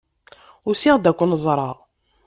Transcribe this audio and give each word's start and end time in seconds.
Usiɣ-d 0.69 1.09
ad 1.09 1.15
ken-ẓreɣ. 1.17 1.77